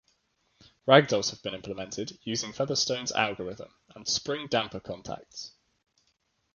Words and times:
Ragdolls 0.87 1.29
have 1.29 1.43
been 1.43 1.53
implemented 1.53 2.17
using 2.23 2.53
Featherstone's 2.53 3.11
algorithm 3.11 3.71
and 3.93 4.07
spring-damper 4.07 4.79
contacts. 4.79 5.51